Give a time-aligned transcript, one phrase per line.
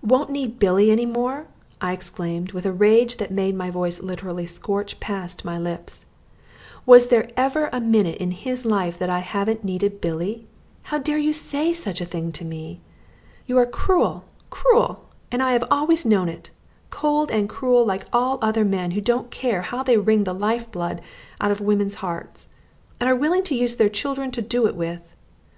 [0.00, 1.46] "Won't need Billy any more!"
[1.82, 6.06] I exclaimed with a rage that made my voice literally scorch past my lips.
[6.86, 10.46] "Was there ever a minute in his life that I haven't needed Billy?
[10.84, 12.80] How dare you say such a thing to me?
[13.44, 16.48] You are cruel, cruel, and I have always known it,
[16.88, 20.72] cold and cruel like all other men who don't care how they wring the life
[20.72, 21.02] blood
[21.38, 22.48] out of women's hearts,
[22.98, 25.14] and are willing to use their children to do it with.